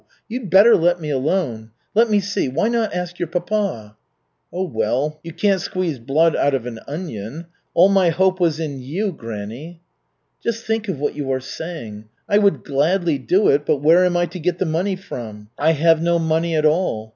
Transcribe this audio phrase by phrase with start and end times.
[0.27, 1.69] You'd better let me alone.
[1.93, 3.95] Let me see why not ask your papa?"
[4.51, 7.45] "Oh, well, you can't squeeze blood out of an onion.
[7.75, 9.79] All my hope was in you, granny."
[10.43, 12.05] "Just think of what you are saying.
[12.27, 15.49] I would gladly do it, but where am I to get the money from?
[15.55, 17.09] I have no money at all.